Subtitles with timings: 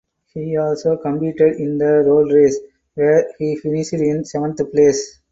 [0.33, 2.59] He also competed in the road race
[2.95, 5.19] where he finished in seventh place.